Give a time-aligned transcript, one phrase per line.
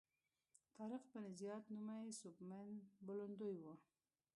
[0.77, 2.67] طارق بن زیاد نومي سوبمن
[3.07, 3.65] بولندوی و.